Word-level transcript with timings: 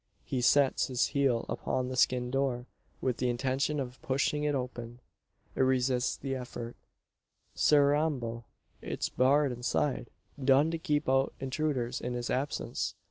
He 0.23 0.41
sets 0.41 0.87
his 0.87 1.09
heel 1.09 1.45
upon 1.47 1.89
the 1.89 1.95
skin 1.95 2.31
door, 2.31 2.65
with 3.01 3.17
the 3.17 3.29
intention 3.29 3.79
of 3.79 4.01
pushing 4.01 4.43
it 4.43 4.55
open. 4.55 4.99
It 5.55 5.61
resists 5.61 6.17
the 6.17 6.33
effort. 6.33 6.75
"Carrambo! 7.55 8.45
it's 8.81 9.09
barred 9.09 9.51
inside! 9.51 10.09
Done 10.43 10.71
to 10.71 10.79
keep 10.79 11.07
out 11.07 11.35
intruders 11.39 12.01
in 12.01 12.15
his 12.15 12.31
absence! 12.31 12.95